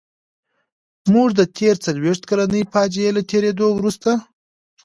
[1.13, 4.09] موږ د تېرې څلويښت کلنې فاجعې له تېرېدو وروسته.